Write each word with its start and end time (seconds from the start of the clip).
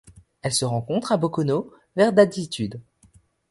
Elle 0.41 0.51
se 0.55 0.65
rencontre 0.65 1.11
à 1.11 1.17
Boconó 1.17 1.71
vers 1.95 2.11
d'altitude. 2.11 2.81